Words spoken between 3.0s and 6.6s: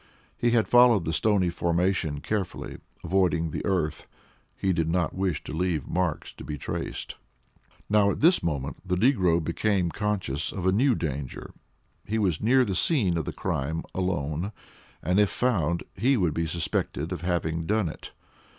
avoiding the earth; he did not wish to leave marks to be